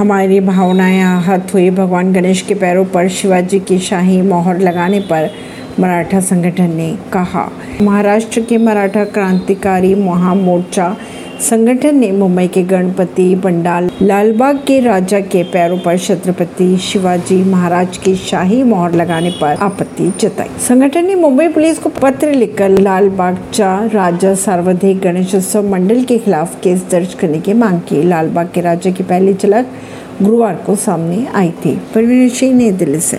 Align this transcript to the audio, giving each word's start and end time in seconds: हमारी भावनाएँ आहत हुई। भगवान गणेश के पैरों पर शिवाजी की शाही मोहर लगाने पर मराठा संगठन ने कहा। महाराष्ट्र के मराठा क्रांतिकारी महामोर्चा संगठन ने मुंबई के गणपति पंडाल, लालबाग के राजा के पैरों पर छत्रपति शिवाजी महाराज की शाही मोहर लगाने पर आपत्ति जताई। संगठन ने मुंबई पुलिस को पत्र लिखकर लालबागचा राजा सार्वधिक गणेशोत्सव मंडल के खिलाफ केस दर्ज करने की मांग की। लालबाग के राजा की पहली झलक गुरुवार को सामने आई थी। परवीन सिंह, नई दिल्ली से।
हमारी 0.00 0.40
भावनाएँ 0.40 1.00
आहत 1.00 1.54
हुई। 1.54 1.70
भगवान 1.70 2.12
गणेश 2.12 2.42
के 2.42 2.54
पैरों 2.54 2.84
पर 2.84 3.08
शिवाजी 3.08 3.58
की 3.60 3.78
शाही 3.78 4.22
मोहर 4.22 4.58
लगाने 4.58 5.00
पर 5.00 5.28
मराठा 5.80 6.20
संगठन 6.20 6.70
ने 6.70 6.88
कहा। 7.12 7.52
महाराष्ट्र 7.82 8.40
के 8.40 8.58
मराठा 8.58 9.04
क्रांतिकारी 9.04 9.94
महामोर्चा 9.94 10.96
संगठन 11.40 11.96
ने 11.96 12.12
मुंबई 12.12 12.48
के 12.48 12.62
गणपति 12.62 13.34
पंडाल, 13.34 13.90
लालबाग 14.02 14.56
के 14.56 14.80
राजा 14.80 15.20
के 15.20 15.42
पैरों 15.42 15.78
पर 15.78 15.98
छत्रपति 15.98 16.76
शिवाजी 16.76 17.44
महाराज 17.44 17.96
की 17.96 18.14
शाही 18.14 18.62
मोहर 18.62 18.92
लगाने 18.92 19.30
पर 19.30 19.56
आपत्ति 19.56 20.12
जताई। 20.20 20.48
संगठन 20.68 21.06
ने 21.06 21.14
मुंबई 21.14 21.48
पुलिस 21.48 21.78
को 21.78 21.88
पत्र 21.88 22.32
लिखकर 22.32 22.68
लालबागचा 22.68 23.90
राजा 23.94 24.34
सार्वधिक 24.34 25.00
गणेशोत्सव 25.00 25.70
मंडल 25.70 26.04
के 26.04 26.18
खिलाफ 26.18 26.62
केस 26.62 26.84
दर्ज 26.90 27.14
करने 27.14 27.38
की 27.38 27.52
मांग 27.52 27.80
की। 27.80 28.02
लालबाग 28.02 28.50
के 28.54 28.60
राजा 28.60 28.90
की 28.90 29.02
पहली 29.02 29.34
झलक 29.34 29.66
गुरुवार 30.22 30.54
को 30.54 30.76
सामने 30.76 31.26
आई 31.34 31.50
थी। 31.50 31.80
परवीन 31.94 32.28
सिंह, 32.28 32.54
नई 32.54 32.70
दिल्ली 32.70 33.00
से। 33.00 33.08